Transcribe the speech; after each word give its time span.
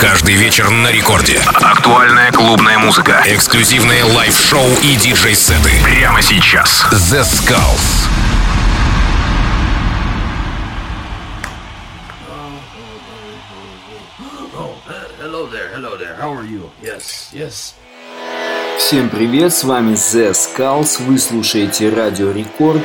Каждый 0.00 0.34
вечер 0.34 0.70
на 0.70 0.90
рекорде. 0.90 1.38
Актуальная 1.46 2.32
клубная 2.32 2.78
музыка. 2.78 3.22
Эксклюзивные 3.26 4.02
лайв-шоу 4.02 4.66
и 4.82 4.96
диджей-сеты. 4.96 5.72
Прямо 5.84 6.22
сейчас. 6.22 6.86
The 6.90 7.20
Skulls. 7.20 8.08
Всем 18.78 19.10
привет, 19.10 19.52
с 19.52 19.64
вами 19.64 19.92
The 19.92 20.32
Skulls, 20.32 21.02
вы 21.04 21.18
слушаете 21.18 21.90
Радио 21.90 22.32
Рекорд, 22.32 22.82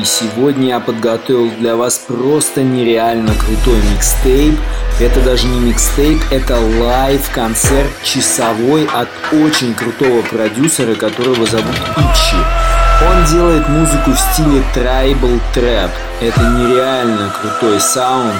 и 0.00 0.04
сегодня 0.04 0.68
я 0.68 0.80
подготовил 0.80 1.50
для 1.58 1.74
вас 1.74 1.98
просто 1.98 2.62
нереально 2.62 3.34
крутой 3.34 3.80
микстейп. 3.92 4.54
Это 5.00 5.20
даже 5.20 5.46
не 5.46 5.58
микстейп, 5.60 6.20
это 6.30 6.56
лайв-концерт 6.56 7.90
часовой 8.04 8.86
от 8.86 9.08
очень 9.32 9.74
крутого 9.74 10.22
продюсера, 10.22 10.94
которого 10.94 11.46
зовут 11.46 11.76
Ичи. 11.96 12.36
Он 13.08 13.24
делает 13.26 13.68
музыку 13.68 14.12
в 14.12 14.18
стиле 14.18 14.62
tribal 14.74 15.40
trap. 15.54 15.90
Это 16.20 16.40
нереально 16.40 17.32
крутой 17.40 17.80
саунд, 17.80 18.34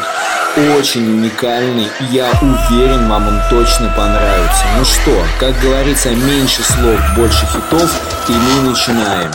очень 0.76 1.08
уникальный, 1.08 1.88
я 2.10 2.30
уверен, 2.42 3.08
вам 3.08 3.28
он 3.28 3.40
точно 3.50 3.92
понравится. 3.96 4.64
Ну 4.76 4.84
что, 4.84 5.24
как 5.38 5.58
говорится, 5.60 6.10
меньше 6.10 6.62
слов, 6.62 7.00
больше 7.16 7.46
хитов, 7.46 7.90
и 8.28 8.32
мы 8.32 8.70
начинаем. 8.70 9.30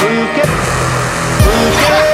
Phuket, 0.00 0.48
Phuket. 1.44 2.09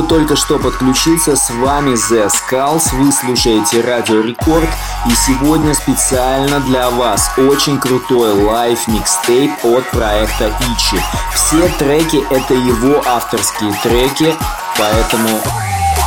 Кто 0.00 0.08
только 0.08 0.34
что 0.34 0.58
подключился, 0.58 1.36
с 1.36 1.50
вами 1.50 1.90
Zeskullz, 1.90 2.94
вы 2.94 3.12
слушаете 3.12 3.82
Радио 3.82 4.20
Рекорд, 4.22 4.68
и 5.06 5.14
сегодня 5.14 5.74
специально 5.74 6.58
для 6.60 6.88
вас 6.88 7.30
очень 7.36 7.78
крутой 7.78 8.32
лайв 8.32 8.88
микстейп 8.88 9.50
от 9.62 9.90
проекта 9.90 10.52
Ичи. 10.60 11.02
Все 11.34 11.68
треки 11.78 12.24
это 12.30 12.54
его 12.54 13.02
авторские 13.06 13.74
треки, 13.82 14.34
поэтому 14.78 15.28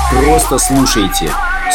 просто 0.10 0.58
слушайте. 0.58 1.32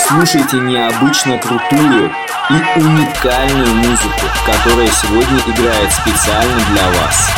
Слушайте 0.08 0.56
необычно 0.56 1.38
крутую 1.38 2.10
и 2.50 2.80
уникальную 2.80 3.74
музыку, 3.76 4.26
которая 4.44 4.88
сегодня 4.88 5.38
играет 5.46 5.92
специально 5.92 6.60
для 6.72 7.00
вас. 7.00 7.30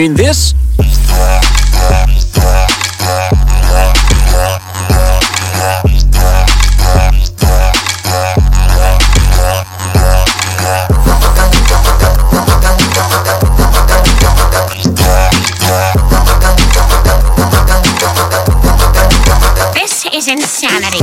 Mean 0.00 0.14
this? 0.14 0.54
This 19.74 20.06
is 20.14 20.28
insanity. 20.28 20.99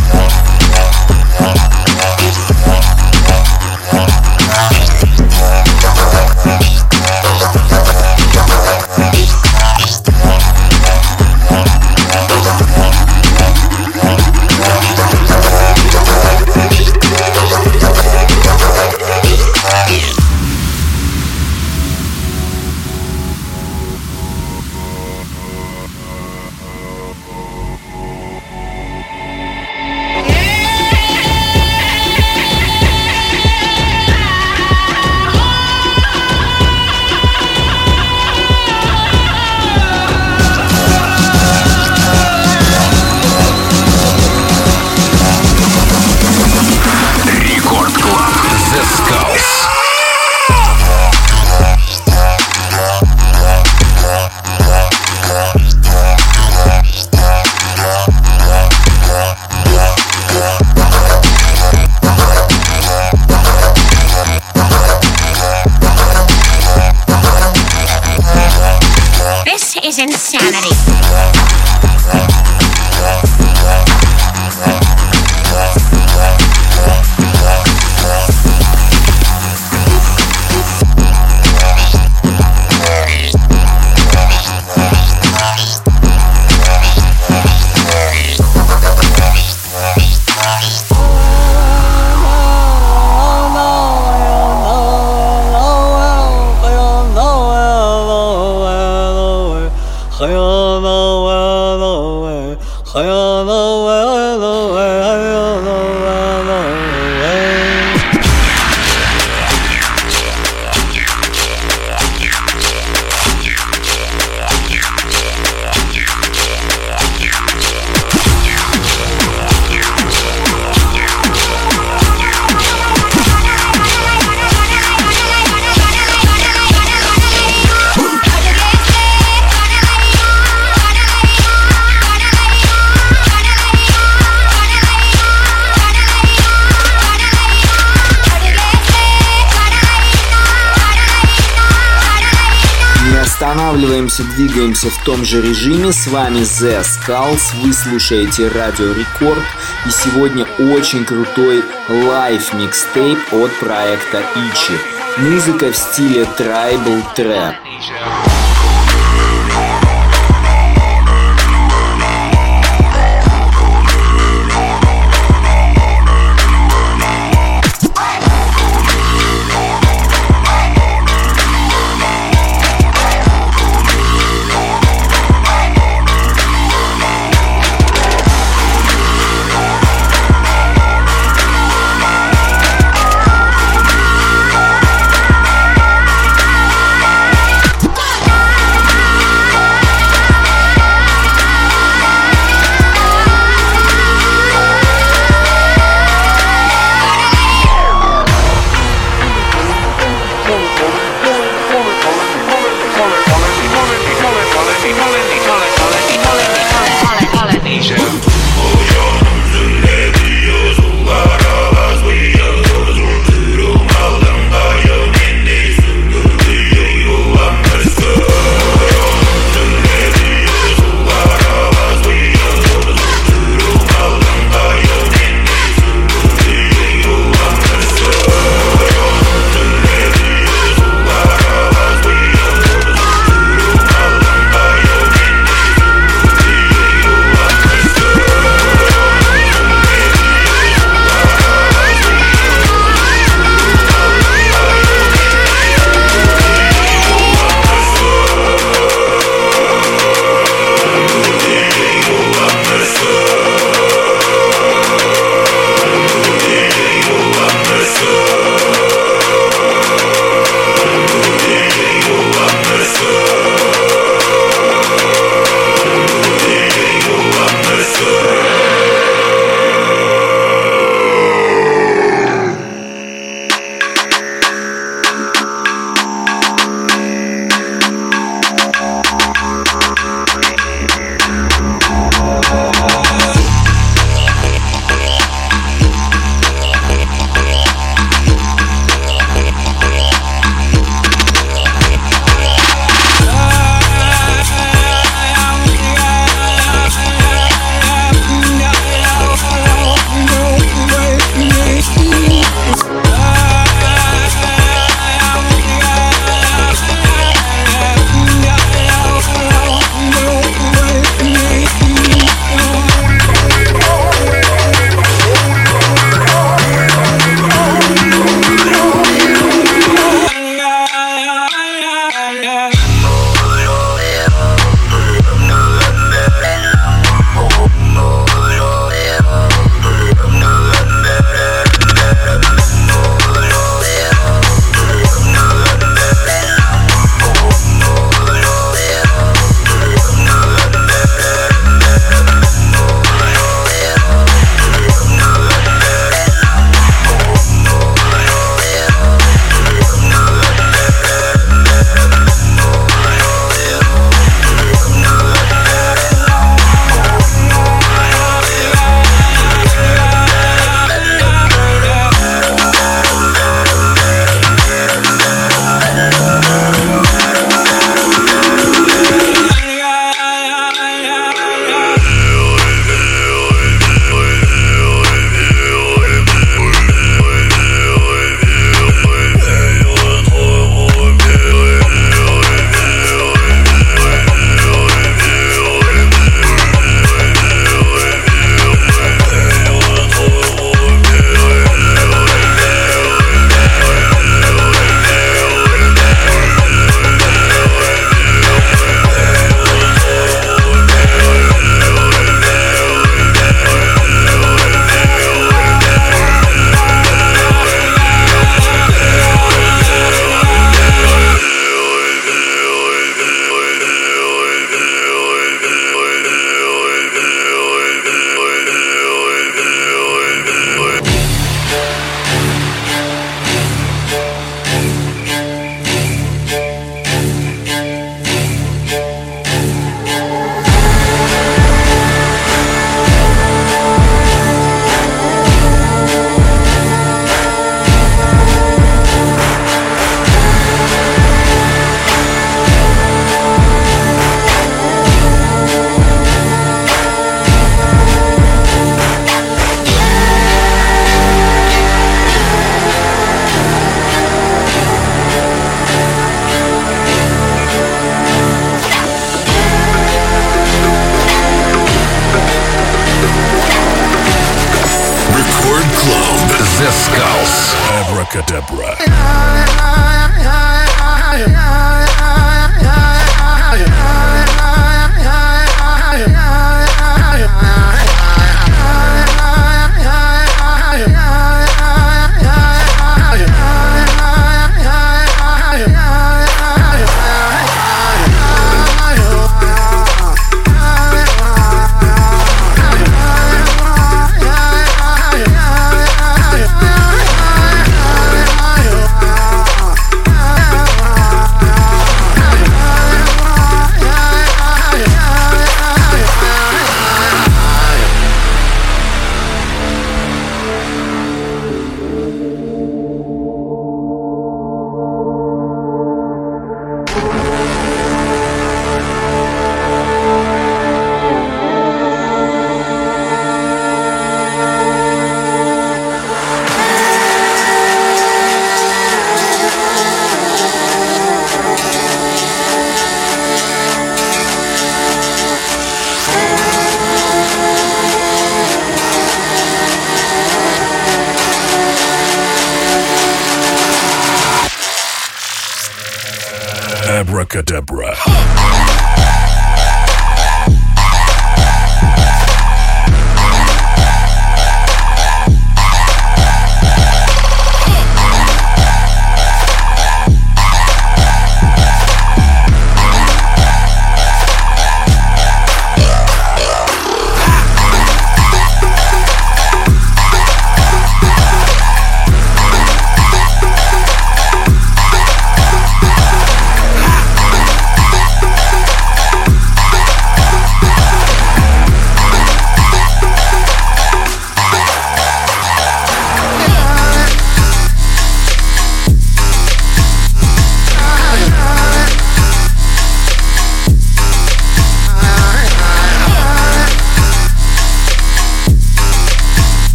Останавливаемся, 143.48 144.24
двигаемся 144.24 144.90
в 144.90 145.04
том 145.06 145.24
же 145.24 145.42
режиме. 145.42 145.94
С 145.94 146.08
вами 146.08 146.40
Zeskullz, 146.40 147.56
вы 147.62 147.72
слушаете 147.72 148.50
Радио 148.50 148.92
Рекорд. 148.92 149.44
И 149.86 149.90
сегодня 149.90 150.46
очень 150.60 151.06
крутой 151.06 151.64
лайв 151.88 152.54
микстейп 152.54 153.20
от 153.32 153.52
проекта 153.60 154.26
Ичи. 154.36 154.78
Музыка 155.18 155.72
в 155.72 155.78
стиле 155.78 156.28
Tribal 156.38 157.02
Trap. 157.16 157.56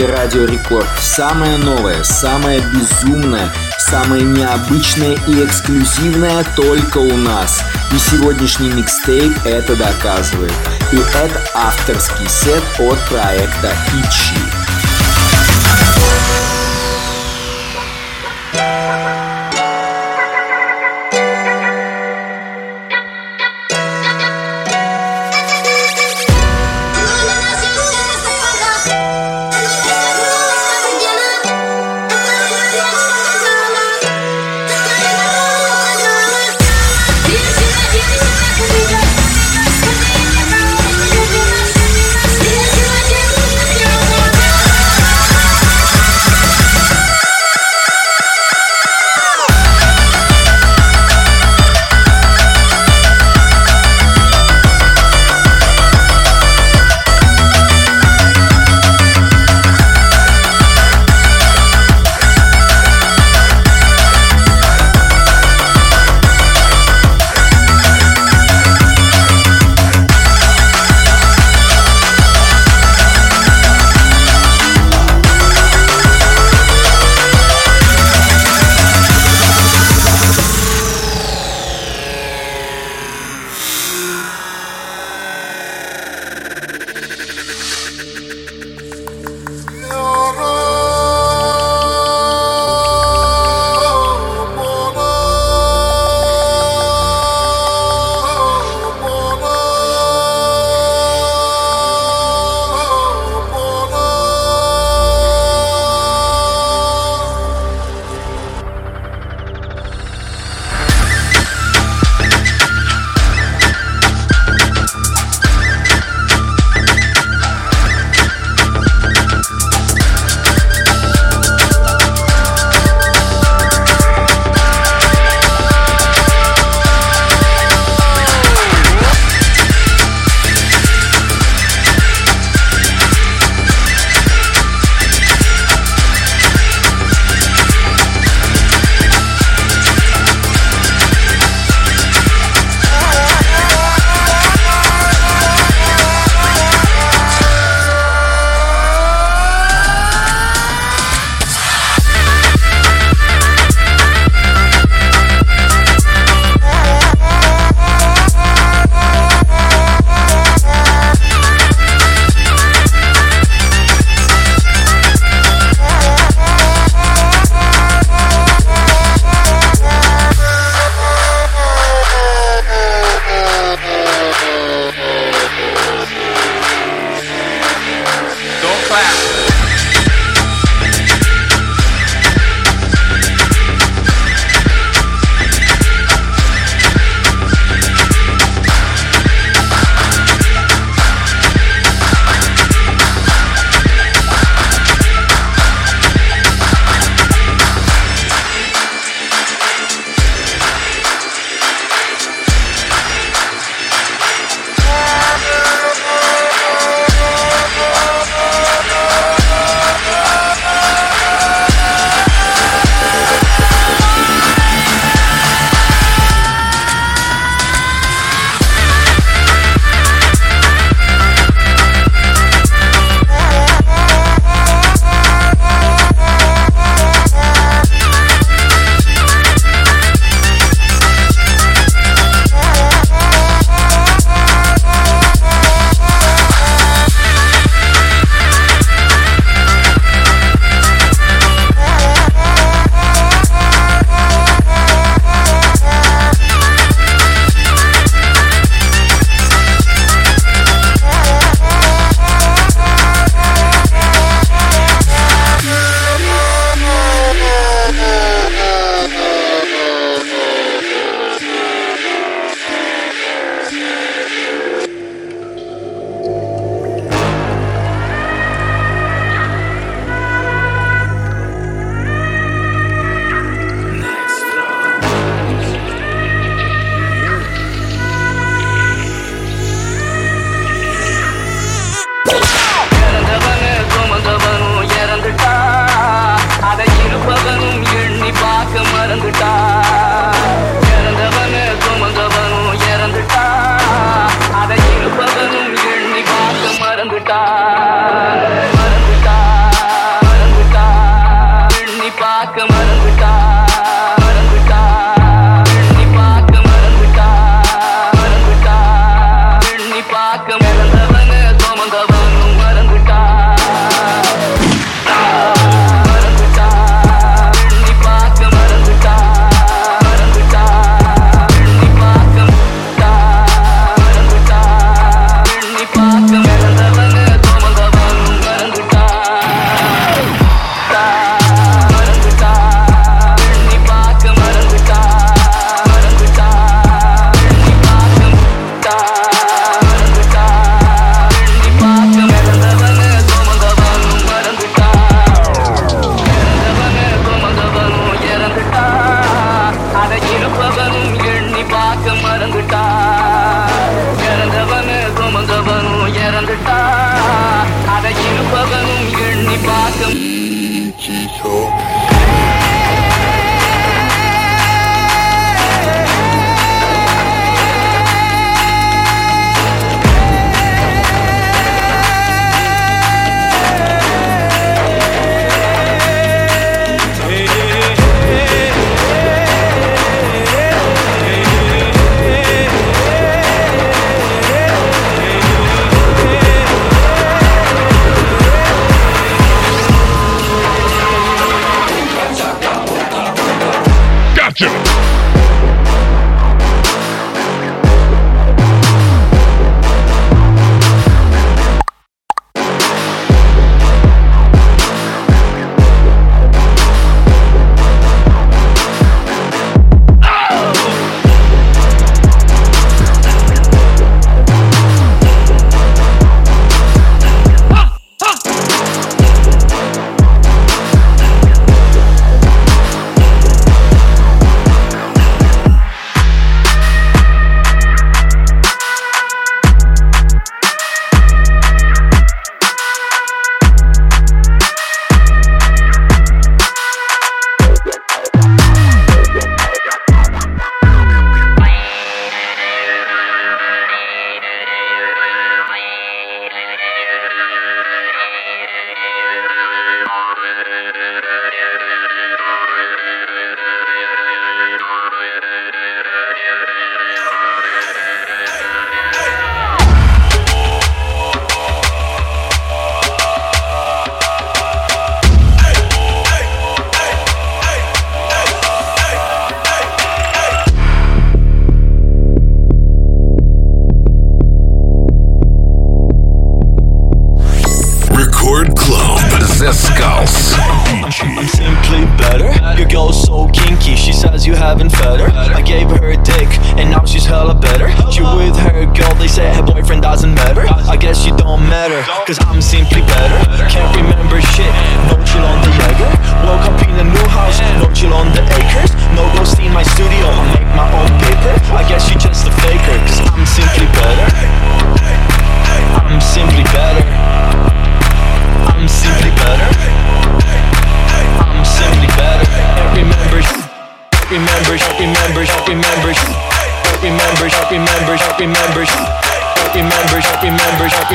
Слушаете 0.00 0.06
Радио 0.06 0.44
Рекорд. 0.44 0.88
Самое 1.00 1.56
новое, 1.56 2.02
самое 2.02 2.60
безумное, 2.60 3.52
самое 3.78 4.22
необычное 4.22 5.16
и 5.26 5.44
эксклюзивное 5.44 6.44
только 6.56 6.98
у 6.98 7.16
нас. 7.16 7.62
И 7.92 7.98
сегодняшний 7.98 8.70
микстейп 8.70 9.32
это 9.44 9.76
доказывает. 9.76 10.52
И 10.92 10.96
это 10.96 11.42
авторский 11.54 12.28
сет 12.28 12.62
от 12.78 12.98
проекта 13.08 13.74
Ичи. 13.94 14.59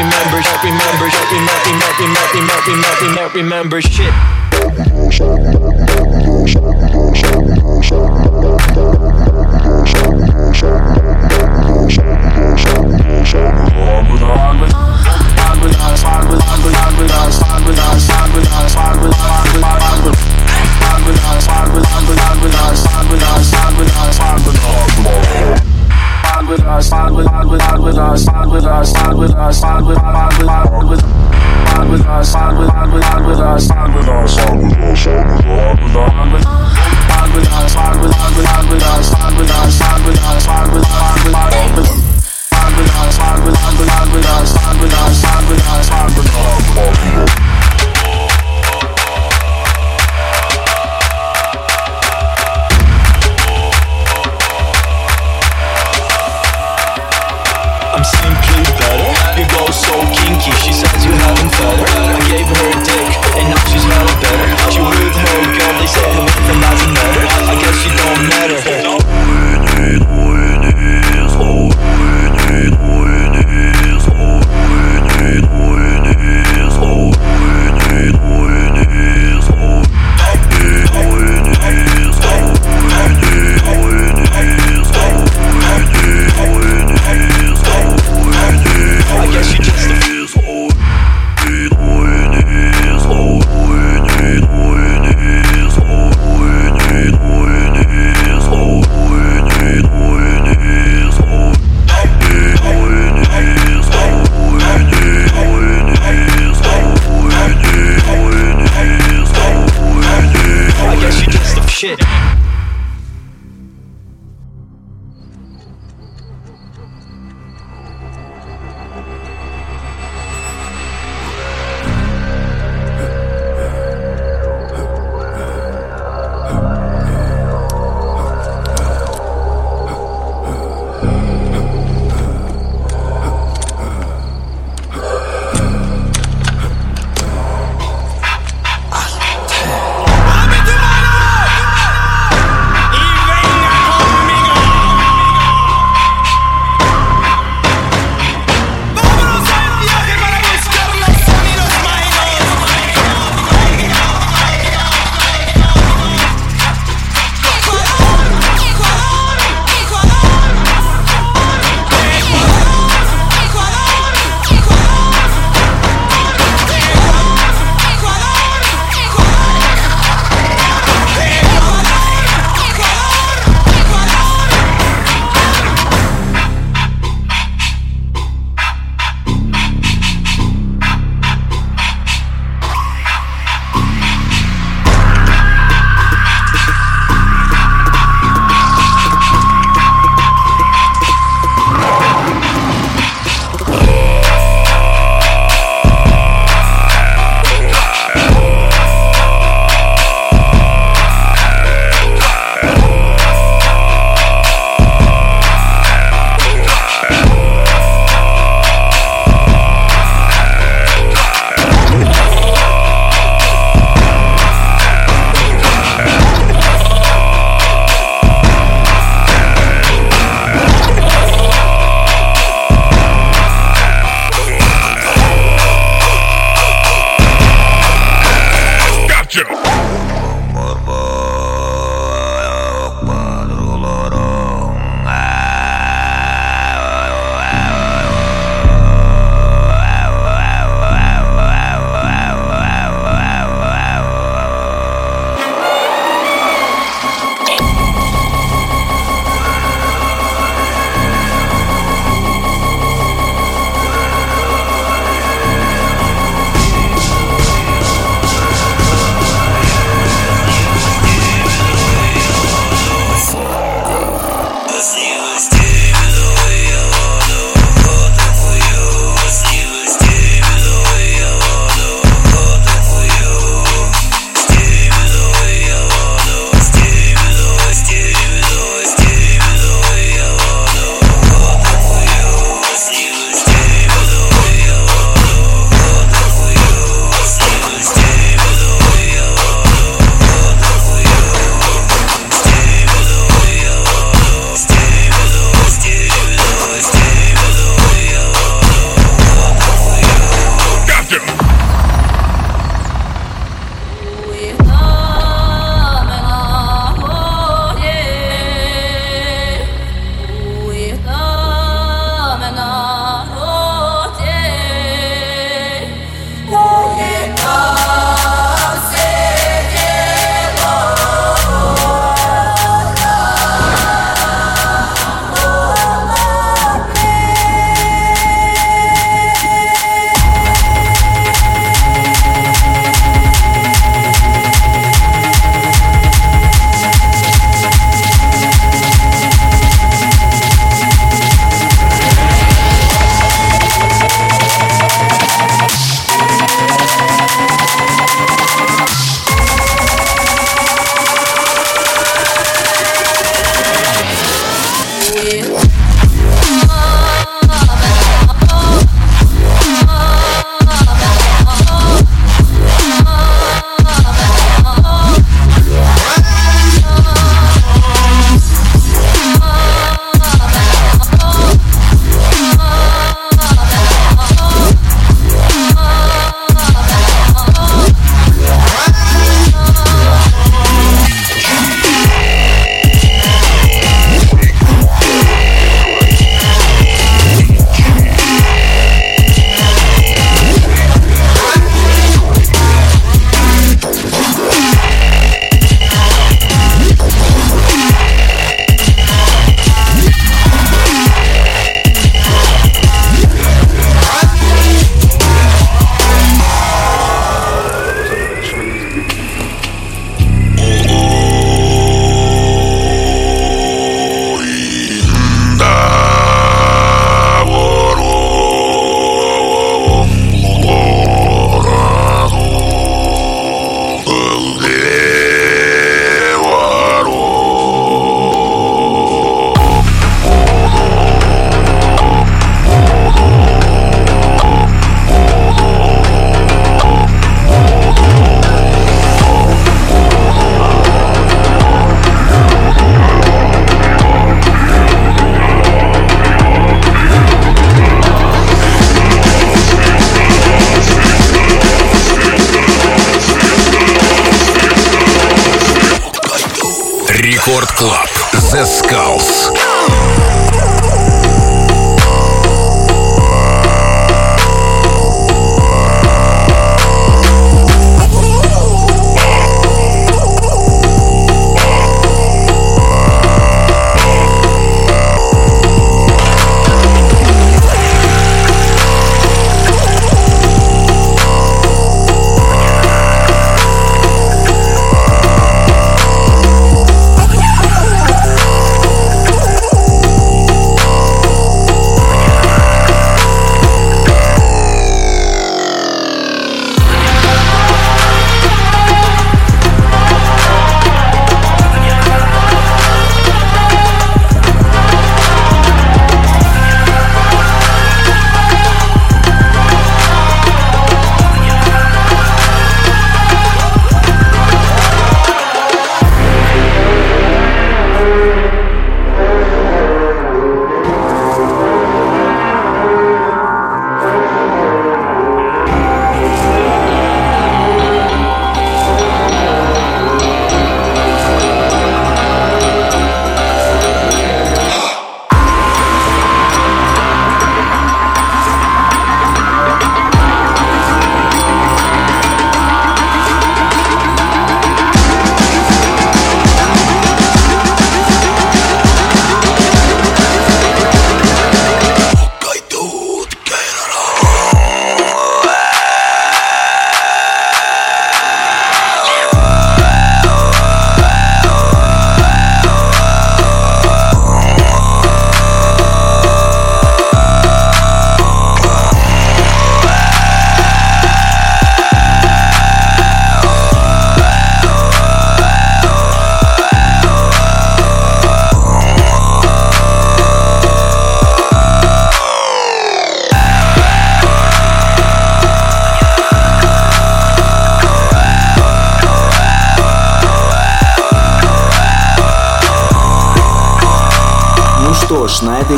remember, 0.05 0.41
don't 0.41 0.63
remember, 0.63 1.09
don't 1.09 1.31
remember, 1.33 1.73
remember, 1.73 2.29
remember, 2.35 2.69
remember, 2.69 3.01
remember, 3.01 3.37
remember 3.37 3.81
shit. 3.81 4.13
Fuck 15.35 15.61
with 15.61 15.73
us, 15.73 16.01
fuck 16.03 16.29
with 16.29 16.41
us, 16.41 16.45
fuck 16.45 16.45
with 16.45 16.45
us, 16.45 16.65
fuck 16.65 16.97
with 16.97 17.11
us, 17.11 17.39
fuck 17.39 17.65
with 17.65 17.79
us, 17.79 18.07
fuck 18.07 18.35
with 18.35 18.51
us, 18.51 18.75
fuck 18.75 19.01
with 19.01 19.11
us. 19.11 19.14
with 26.57 26.67
us, 26.67 26.91
ride 26.91 27.11
with 27.11 27.25
ride 27.27 27.45
with 27.47 27.61
ride 27.61 27.79
with 27.79 27.97
us, 27.97 28.27
ride 28.27 28.47
with 28.47 28.65
us, 28.65 28.93
ride 28.95 29.15
with 29.15 29.35
us, 29.35 29.63
ride 29.63 29.83
with 29.83 29.97
ride 29.97 30.37
with 30.37 30.47
ride 30.47 30.87
with 30.87 31.01
ride 31.03 31.89
with 31.89 32.05
us, 32.05 32.35
ride 32.35 32.57
with 32.57 32.69
ride 32.69 32.93
with 32.93 33.03
ride 33.03 33.25
with 33.27 33.39
us, 33.39 33.69
ride 33.69 33.95
with 33.95 34.07
us, 34.07 34.37
ride 34.37 34.55
with 34.55 34.79
us, 34.79 34.95
ride 34.95 35.41
with 35.43 35.55
us, 35.55 35.95
ride 35.95 36.31
with 36.31 36.45
us. 36.45 36.55
Ride 37.05 37.35
with 37.35 37.47
us, 37.51 37.75
ride 37.75 38.01
with 38.01 38.15
us, 38.15 38.35
ride 38.37 38.67
with 38.67 38.83
us, 38.83 39.11
ride 39.13 39.37
with 39.37 39.51
us, 39.51 39.81
ride 39.81 40.05
with 40.05 40.21
us, 40.21 40.47
ride 40.47 40.73
with 40.73 40.85
us, 40.85 41.11
ride 41.15 41.59
with 41.65 41.75
us, 41.75 41.99
ride 42.51 42.75
with 42.75 42.91
us, 42.95 43.19
ride 43.19 43.43
with 43.43 43.55
us, 43.55 43.79
ride 43.79 44.13
with 44.13 44.25
us, 44.25 44.53
ride 44.55 44.81
with 44.81 44.93
us. 44.93 45.24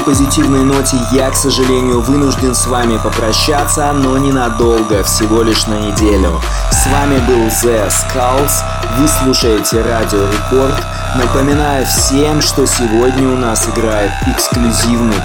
Позитивной 0.08 0.64
ноте 0.64 0.96
я, 1.12 1.30
к 1.30 1.36
сожалению, 1.36 2.00
вынужден 2.00 2.56
с 2.56 2.66
вами 2.68 2.98
попрощаться, 2.98 3.92
но 3.92 4.18
ненадолго, 4.18 5.04
всего 5.04 5.42
лишь 5.42 5.68
на 5.68 5.74
неделю. 5.74 6.40
С 6.72 6.88
вами 6.88 7.18
был 7.28 7.48
Zeskullz, 7.48 8.64
вы 8.98 9.06
слушаете 9.06 9.82
Радио 9.82 10.22
Рекорд. 10.22 10.76
Напоминаю 11.18 11.86
всем, 11.86 12.42
что 12.42 12.66
сегодня 12.66 13.28
у 13.28 13.36
нас 13.36 13.68
играет 13.68 14.12
эксклюзивный 14.28 15.18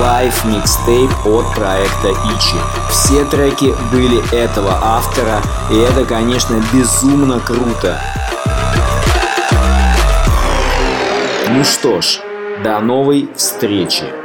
лайв 0.00 0.42
микстейп 0.46 1.10
от 1.26 1.54
проекта 1.54 2.08
Ичи. 2.08 2.56
Все 2.88 3.26
треки 3.26 3.74
были 3.92 4.26
этого 4.34 4.78
автора, 4.80 5.42
и 5.70 5.76
это, 5.76 6.06
конечно, 6.06 6.62
безумно 6.72 7.40
круто. 7.40 8.00
Ну 11.50 11.62
что 11.62 12.00
ж, 12.00 12.20
до 12.64 12.80
новой 12.80 13.28
встречи! 13.36 14.19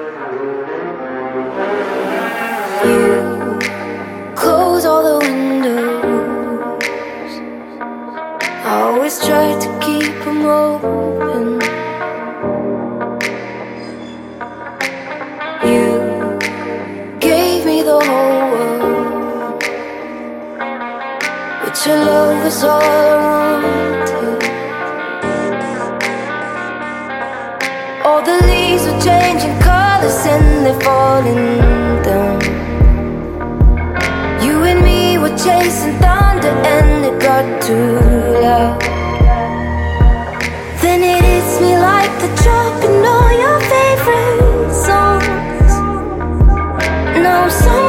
But 21.76 21.86
your 21.88 22.06
love 22.06 22.44
was 22.44 22.64
all 22.64 22.82
I 22.82 23.16
wanted. 23.26 24.44
All 28.06 28.22
the 28.24 28.38
leaves 28.48 28.84
were 28.88 29.02
changing 29.02 29.56
colors 29.60 30.26
and 30.34 30.66
they're 30.66 30.80
falling 30.80 31.60
down. 32.08 32.40
You 34.44 34.64
and 34.64 34.82
me 34.84 35.18
were 35.18 35.36
chasing 35.38 35.96
thunder 36.00 36.54
and 36.76 37.06
it 37.10 37.22
got 37.22 37.62
too 37.62 38.00
loud. 38.44 38.80
Then 40.82 41.04
it 41.04 41.24
hits 41.24 41.60
me 41.60 41.78
like 41.78 42.14
the 42.24 42.30
drop 42.42 42.84
in 42.88 43.06
all 43.14 43.32
your 43.44 43.60
favorite 43.72 44.74
songs. 44.88 45.74
I'm 47.16 47.85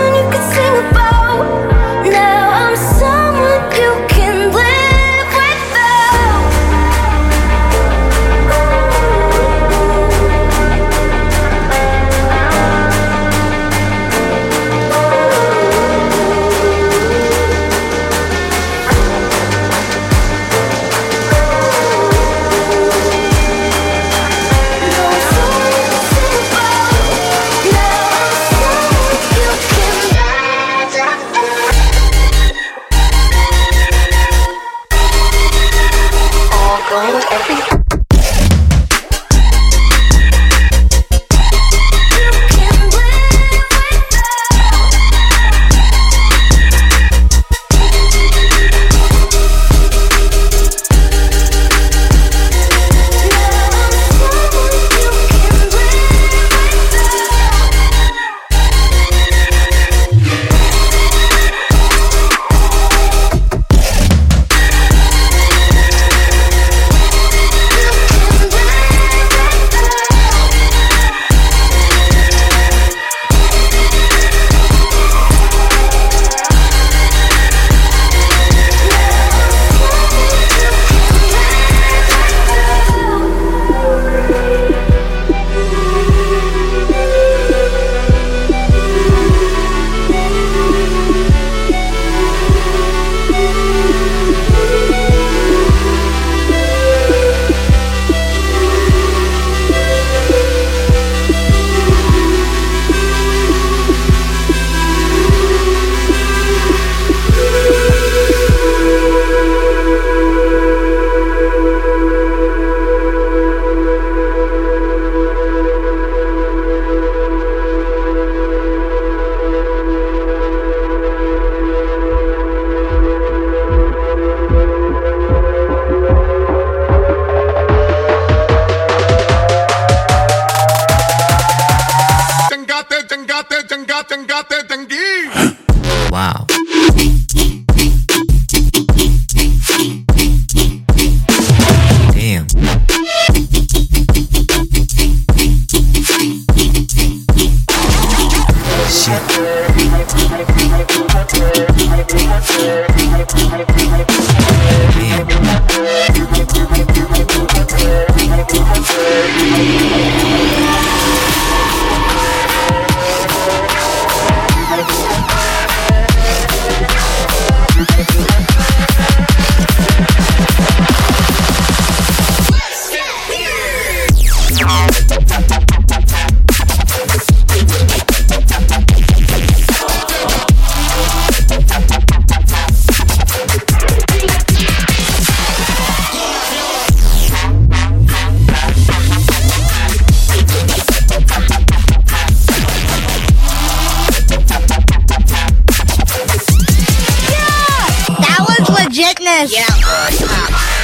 legitness. 198.97 199.53
Yeah. 199.53 200.76